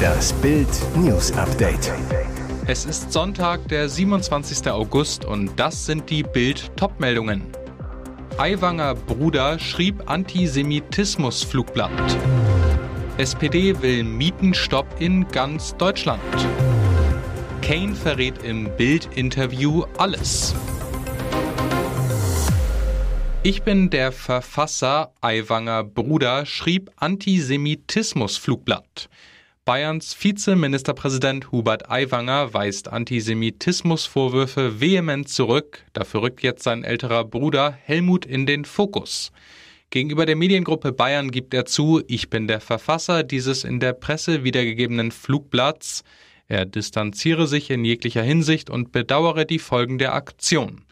[0.00, 1.92] Das Bild News Update.
[2.66, 4.70] Es ist Sonntag, der 27.
[4.70, 7.42] August und das sind die Bild Topmeldungen.
[8.38, 11.90] Aiwanger Bruder schrieb Antisemitismus-Flugblatt.
[13.18, 16.20] SPD will Mietenstopp in ganz Deutschland.
[17.60, 20.54] Kane verrät im Bild-Interview alles.
[23.42, 29.08] Ich bin der Verfasser, Aiwanger Bruder schrieb Antisemitismus-Flugblatt.
[29.64, 35.86] Bayerns Vizeministerpräsident Hubert Aiwanger weist Antisemitismusvorwürfe vehement zurück.
[35.94, 39.32] Dafür rückt jetzt sein älterer Bruder Helmut in den Fokus.
[39.88, 44.44] Gegenüber der Mediengruppe Bayern gibt er zu, ich bin der Verfasser dieses in der Presse
[44.44, 46.04] wiedergegebenen Flugblatts.
[46.46, 50.84] Er distanziere sich in jeglicher Hinsicht und bedauere die Folgen der Aktion.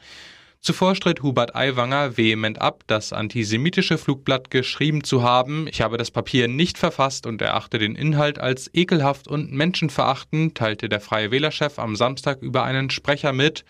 [0.61, 5.69] Zuvor stritt Hubert Aiwanger vehement ab, das antisemitische Flugblatt geschrieben zu haben.
[5.69, 10.89] Ich habe das Papier nicht verfasst und erachte den Inhalt als ekelhaft und menschenverachtend, teilte
[10.89, 13.65] der Freie Wählerchef am Samstag über einen Sprecher mit.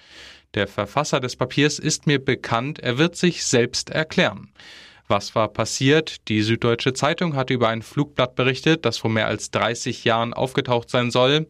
[0.55, 4.51] Der Verfasser des Papiers ist mir bekannt, er wird sich selbst erklären.
[5.09, 6.29] Was war passiert?
[6.29, 10.91] Die Süddeutsche Zeitung hatte über ein Flugblatt berichtet, das vor mehr als 30 Jahren aufgetaucht
[10.91, 11.49] sein soll.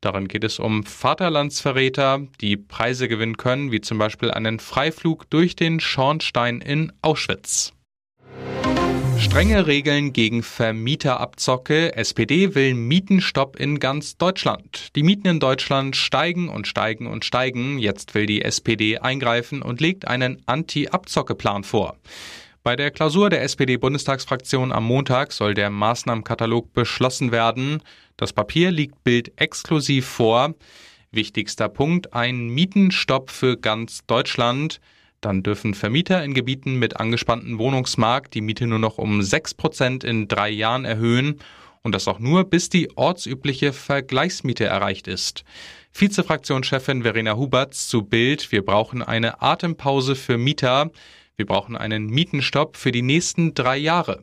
[0.00, 5.56] Darin geht es um Vaterlandsverräter, die Preise gewinnen können, wie zum Beispiel einen Freiflug durch
[5.56, 7.72] den Schornstein in Auschwitz.
[9.18, 11.96] Strenge Regeln gegen Vermieterabzocke.
[11.96, 14.94] SPD will Mietenstopp in ganz Deutschland.
[14.94, 17.80] Die Mieten in Deutschland steigen und steigen und steigen.
[17.80, 21.96] Jetzt will die SPD eingreifen und legt einen Anti-Abzockeplan vor.
[22.68, 27.82] Bei der Klausur der SPD-Bundestagsfraktion am Montag soll der Maßnahmenkatalog beschlossen werden.
[28.18, 30.54] Das Papier liegt Bild exklusiv vor.
[31.10, 34.82] Wichtigster Punkt, ein Mietenstopp für ganz Deutschland.
[35.22, 40.28] Dann dürfen Vermieter in Gebieten mit angespanntem Wohnungsmarkt die Miete nur noch um 6% in
[40.28, 41.38] drei Jahren erhöhen
[41.80, 45.42] und das auch nur, bis die ortsübliche Vergleichsmiete erreicht ist.
[45.92, 50.90] Vizefraktionschefin Verena Huberts zu Bild, wir brauchen eine Atempause für Mieter.
[51.38, 54.22] Wir brauchen einen Mietenstopp für die nächsten drei Jahre.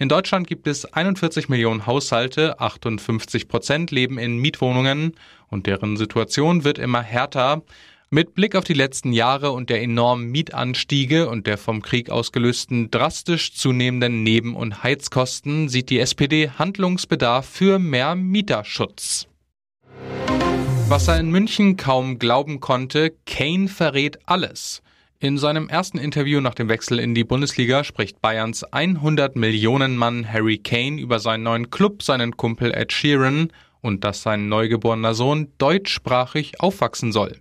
[0.00, 5.12] In Deutschland gibt es 41 Millionen Haushalte, 58 Prozent leben in Mietwohnungen
[5.46, 7.62] und deren Situation wird immer härter.
[8.10, 12.90] Mit Blick auf die letzten Jahre und der enormen Mietanstiege und der vom Krieg ausgelösten
[12.90, 19.28] drastisch zunehmenden Neben- und Heizkosten sieht die SPD Handlungsbedarf für mehr Mieterschutz.
[20.88, 24.82] Was er in München kaum glauben konnte, Kane verrät alles.
[25.18, 30.30] In seinem ersten Interview nach dem Wechsel in die Bundesliga spricht Bayerns 100 Millionen Mann
[30.30, 33.50] Harry Kane über seinen neuen Club, seinen Kumpel Ed Sheeran
[33.80, 37.40] und dass sein neugeborener Sohn deutschsprachig aufwachsen soll.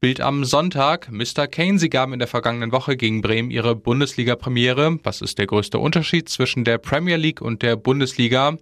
[0.00, 1.12] Bild am Sonntag.
[1.12, 1.46] Mr.
[1.46, 4.98] Kane, Sie gaben in der vergangenen Woche gegen Bremen Ihre Bundesliga-Premiere.
[5.02, 8.56] Was ist der größte Unterschied zwischen der Premier League und der Bundesliga?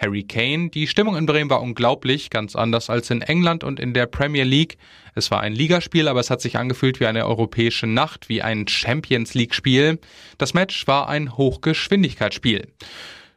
[0.00, 0.70] Harry Kane.
[0.70, 4.44] Die Stimmung in Bremen war unglaublich, ganz anders als in England und in der Premier
[4.44, 4.78] League.
[5.14, 8.66] Es war ein Ligaspiel, aber es hat sich angefühlt wie eine europäische Nacht, wie ein
[8.66, 9.98] Champions League Spiel.
[10.38, 12.68] Das Match war ein Hochgeschwindigkeitsspiel.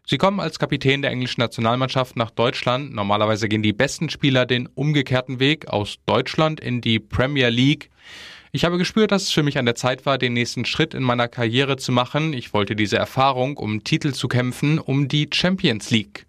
[0.06, 2.94] Sie kommen als Kapitän der englischen Nationalmannschaft nach Deutschland.
[2.94, 7.90] Normalerweise gehen die besten Spieler den umgekehrten Weg aus Deutschland in die Premier League.
[8.56, 11.02] Ich habe gespürt, dass es für mich an der Zeit war, den nächsten Schritt in
[11.02, 12.34] meiner Karriere zu machen.
[12.34, 16.28] Ich wollte diese Erfahrung, um Titel zu kämpfen, um die Champions League.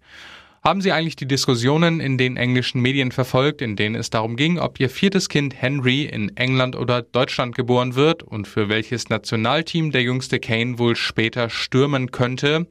[0.63, 4.57] Haben Sie eigentlich die Diskussionen in den englischen Medien verfolgt, in denen es darum ging,
[4.57, 9.91] ob Ihr viertes Kind Henry in England oder Deutschland geboren wird und für welches Nationalteam
[9.91, 12.65] der jüngste Kane wohl später stürmen könnte?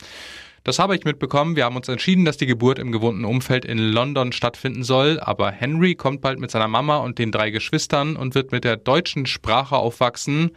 [0.64, 1.56] Das habe ich mitbekommen.
[1.56, 5.50] Wir haben uns entschieden, dass die Geburt im gewohnten Umfeld in London stattfinden soll, aber
[5.50, 9.26] Henry kommt bald mit seiner Mama und den drei Geschwistern und wird mit der deutschen
[9.26, 10.52] Sprache aufwachsen.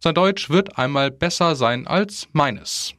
[0.00, 2.94] Sein Deutsch wird einmal besser sein als meines.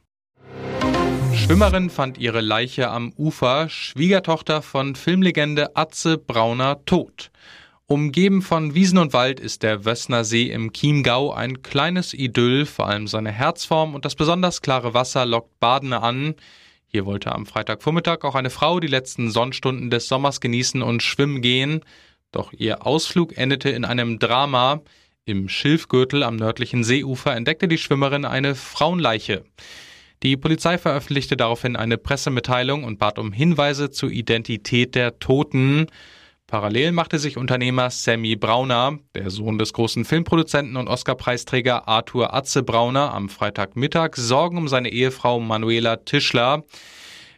[1.34, 7.30] Schwimmerin fand ihre Leiche am Ufer, Schwiegertochter von Filmlegende Atze Brauner tot.
[7.86, 12.88] Umgeben von Wiesen und Wald ist der Wössner See im Chiemgau ein kleines Idyll, vor
[12.88, 16.34] allem seine Herzform und das besonders klare Wasser lockt Badende an.
[16.86, 21.42] Hier wollte am Freitagvormittag auch eine Frau die letzten Sonnenstunden des Sommers genießen und schwimmen
[21.42, 21.80] gehen.
[22.32, 24.80] Doch ihr Ausflug endete in einem Drama.
[25.26, 29.44] Im Schilfgürtel am nördlichen Seeufer entdeckte die Schwimmerin eine Frauenleiche.
[30.22, 35.88] Die Polizei veröffentlichte daraufhin eine Pressemitteilung und bat um Hinweise zur Identität der Toten.
[36.46, 42.62] Parallel machte sich Unternehmer Sammy Brauner, der Sohn des großen Filmproduzenten und Oscarpreisträger Arthur Atze
[42.62, 46.62] Brauner, am Freitagmittag Sorgen um seine Ehefrau Manuela Tischler.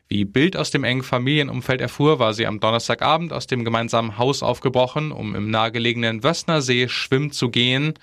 [0.09, 4.43] Wie Bild aus dem engen Familienumfeld erfuhr, war sie am Donnerstagabend aus dem gemeinsamen Haus
[4.43, 7.95] aufgebrochen, um im nahegelegenen Wössner See schwimmen zu gehen.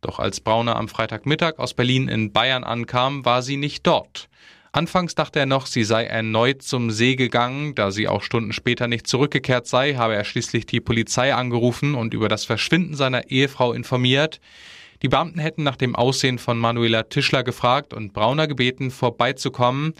[0.00, 4.30] Doch als Brauner am Freitagmittag aus Berlin in Bayern ankam, war sie nicht dort.
[4.76, 8.88] Anfangs dachte er noch, sie sei erneut zum See gegangen, da sie auch Stunden später
[8.88, 13.72] nicht zurückgekehrt sei, habe er schließlich die Polizei angerufen und über das Verschwinden seiner Ehefrau
[13.72, 14.38] informiert.
[15.00, 19.94] Die Beamten hätten nach dem Aussehen von Manuela Tischler gefragt und Brauner gebeten, vorbeizukommen.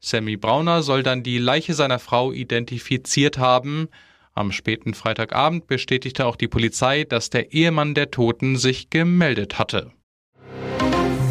[0.00, 3.88] Sammy Brauner soll dann die Leiche seiner Frau identifiziert haben.
[4.32, 9.92] Am späten Freitagabend bestätigte auch die Polizei, dass der Ehemann der Toten sich gemeldet hatte.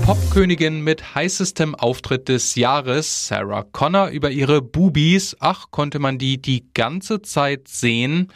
[0.06, 5.38] Popkönigin mit heißestem Auftritt des Jahres, Sarah Connor, über ihre Bubis.
[5.40, 8.32] Ach, konnte man die die ganze Zeit sehen.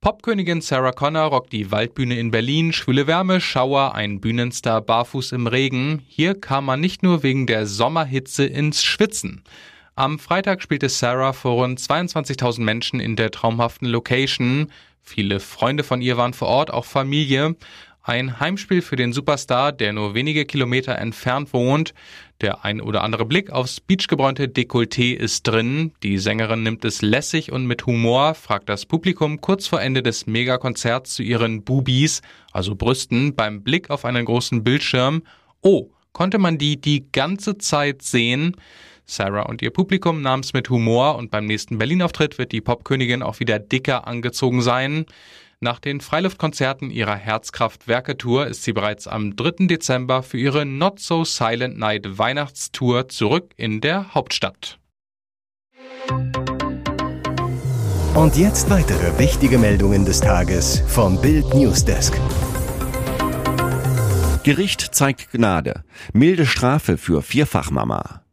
[0.00, 5.46] Popkönigin Sarah Connor rockt die Waldbühne in Berlin, schwüle Wärme, Schauer, ein Bühnenstar barfuß im
[5.46, 6.02] Regen.
[6.06, 9.42] Hier kam man nicht nur wegen der Sommerhitze ins Schwitzen.
[9.94, 14.72] Am Freitag spielte Sarah vor rund 22.000 Menschen in der traumhaften Location.
[15.02, 17.56] Viele Freunde von ihr waren vor Ort, auch Familie.
[18.04, 21.94] Ein Heimspiel für den Superstar, der nur wenige Kilometer entfernt wohnt.
[22.40, 25.92] Der ein oder andere Blick aufs beachgebräunte Dekolleté ist drin.
[26.02, 30.26] Die Sängerin nimmt es lässig und mit Humor, fragt das Publikum kurz vor Ende des
[30.26, 35.22] Megakonzerts zu ihren Bubis, also Brüsten, beim Blick auf einen großen Bildschirm.
[35.60, 38.56] Oh, konnte man die die ganze Zeit sehen?
[39.04, 43.22] Sarah und ihr Publikum nahmen es mit Humor und beim nächsten Berlin-Auftritt wird die Popkönigin
[43.22, 45.06] auch wieder dicker angezogen sein.
[45.62, 49.68] Nach den Freiluftkonzerten ihrer Herzkraft-Werke-Tour ist sie bereits am 3.
[49.68, 54.80] Dezember für ihre Not So Silent Night Weihnachtstour zurück in der Hauptstadt.
[58.16, 62.12] Und jetzt weitere wichtige Meldungen des Tages vom Bild Newsdesk.
[64.42, 65.84] Gericht zeigt Gnade.
[66.12, 68.24] Milde Strafe für Vierfachmama.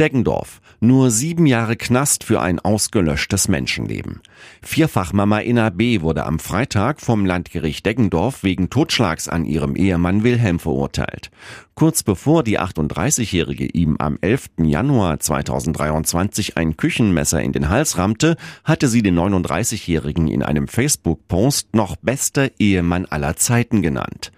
[0.00, 0.60] Deggendorf.
[0.80, 4.20] Nur sieben Jahre Knast für ein ausgelöschtes Menschenleben.
[4.62, 6.02] Vierfachmama Inna B.
[6.02, 11.32] wurde am Freitag vom Landgericht Deggendorf wegen Totschlags an ihrem Ehemann Wilhelm verurteilt.
[11.74, 14.50] Kurz bevor die 38-Jährige ihm am 11.
[14.58, 21.74] Januar 2023 ein Küchenmesser in den Hals rammte, hatte sie den 39-Jährigen in einem Facebook-Post
[21.74, 24.30] noch bester Ehemann aller Zeiten genannt.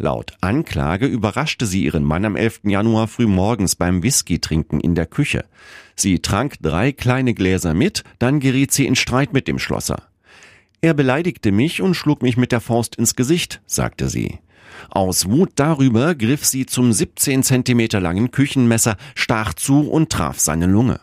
[0.00, 2.60] Laut Anklage überraschte sie ihren Mann am 11.
[2.62, 5.44] Januar früh morgens beim Whisky trinken in der Küche.
[5.96, 10.04] Sie trank drei kleine Gläser mit, dann geriet sie in Streit mit dem Schlosser.
[10.80, 14.38] Er beleidigte mich und schlug mich mit der Faust ins Gesicht, sagte sie.
[14.88, 20.66] Aus Wut darüber griff sie zum 17 Zentimeter langen Küchenmesser, stach zu und traf seine
[20.66, 21.00] Lunge.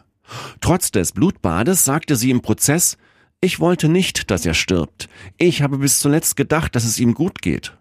[0.62, 2.98] Trotz des Blutbades sagte sie im Prozess,
[3.42, 5.10] ich wollte nicht, dass er stirbt.
[5.38, 7.74] Ich habe bis zuletzt gedacht, dass es ihm gut geht.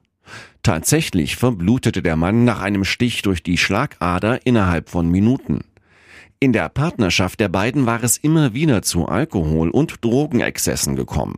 [0.62, 5.65] Tatsächlich verblutete der Mann nach einem Stich durch die Schlagader innerhalb von Minuten.
[6.44, 11.37] In der Partnerschaft der beiden war es immer wieder zu Alkohol- und Drogenexzessen gekommen.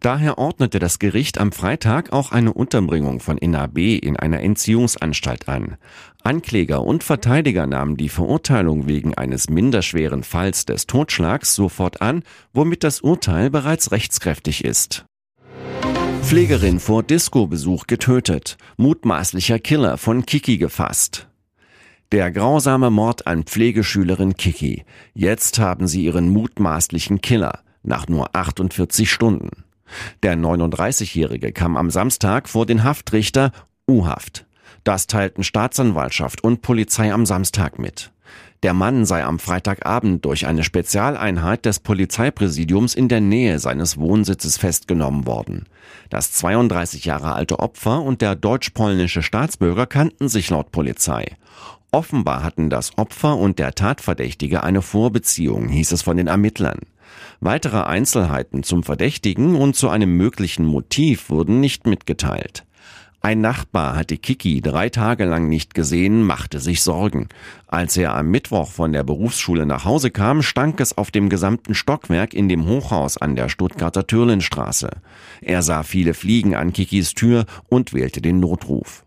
[0.00, 5.76] Daher ordnete das Gericht am Freitag auch eine Unterbringung von NAB in einer Entziehungsanstalt an.
[6.22, 12.22] Ankläger und Verteidiger nahmen die Verurteilung wegen eines minderschweren Falls des Totschlags sofort an,
[12.54, 15.04] womit das Urteil bereits rechtskräftig ist.
[16.26, 18.56] Pflegerin vor Disco-Besuch getötet.
[18.78, 21.28] Mutmaßlicher Killer von Kiki gefasst.
[22.10, 24.84] Der grausame Mord an Pflegeschülerin Kiki.
[25.14, 27.60] Jetzt haben sie ihren mutmaßlichen Killer.
[27.84, 29.64] Nach nur 48 Stunden.
[30.24, 33.52] Der 39-Jährige kam am Samstag vor den Haftrichter
[33.88, 34.46] U-Haft.
[34.82, 38.10] Das teilten Staatsanwaltschaft und Polizei am Samstag mit.
[38.66, 44.58] Der Mann sei am Freitagabend durch eine Spezialeinheit des Polizeipräsidiums in der Nähe seines Wohnsitzes
[44.58, 45.66] festgenommen worden.
[46.10, 51.36] Das 32 Jahre alte Opfer und der deutsch-polnische Staatsbürger kannten sich laut Polizei.
[51.92, 56.80] Offenbar hatten das Opfer und der Tatverdächtige eine Vorbeziehung, hieß es von den Ermittlern.
[57.38, 62.65] Weitere Einzelheiten zum Verdächtigen und zu einem möglichen Motiv wurden nicht mitgeteilt.
[63.26, 67.28] Ein Nachbar hatte Kiki drei Tage lang nicht gesehen, machte sich Sorgen.
[67.66, 71.74] Als er am Mittwoch von der Berufsschule nach Hause kam, stank es auf dem gesamten
[71.74, 74.90] Stockwerk in dem Hochhaus an der Stuttgarter Türlenstraße.
[75.40, 79.04] Er sah viele Fliegen an Kikis Tür und wählte den Notruf.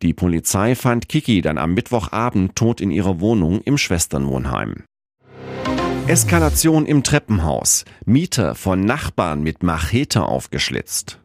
[0.00, 4.84] Die Polizei fand Kiki dann am Mittwochabend tot in ihrer Wohnung im Schwesternwohnheim.
[6.06, 7.84] Eskalation im Treppenhaus.
[8.06, 11.20] Mieter von Nachbarn mit Machete aufgeschlitzt.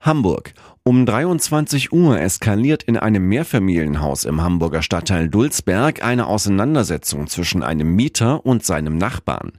[0.00, 0.54] Hamburg.
[0.84, 7.96] Um 23 Uhr eskaliert in einem Mehrfamilienhaus im Hamburger Stadtteil Dulsberg eine Auseinandersetzung zwischen einem
[7.96, 9.52] Mieter und seinem Nachbarn.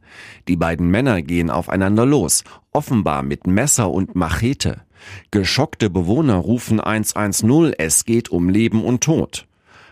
[0.48, 4.82] Die beiden Männer gehen aufeinander los, offenbar mit Messer und Machete.
[5.30, 9.49] Geschockte Bewohner rufen 110, es geht um Leben und Tod.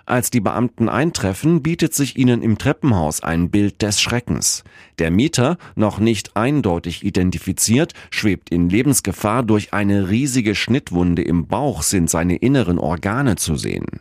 [0.07, 4.63] Als die Beamten eintreffen, bietet sich ihnen im Treppenhaus ein Bild des Schreckens.
[4.99, 11.81] Der Mieter, noch nicht eindeutig identifiziert, schwebt in Lebensgefahr durch eine riesige Schnittwunde im Bauch
[11.81, 13.99] sind seine inneren Organe zu sehen.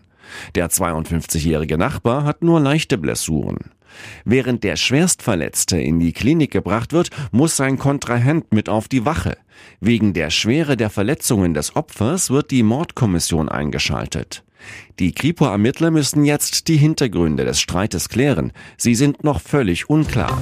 [0.55, 3.73] Der 52-jährige Nachbar hat nur leichte Blessuren.
[4.25, 9.39] Während der Schwerstverletzte in die Klinik gebracht wird, muss sein Kontrahent mit auf die Wache.
[9.81, 14.45] Wegen der Schwere der Verletzungen des Opfers wird die Mordkommission eingeschaltet.
[14.99, 18.53] Die Kripo-Ermittler müssen jetzt die Hintergründe des Streites klären.
[18.77, 20.37] Sie sind noch völlig unklar.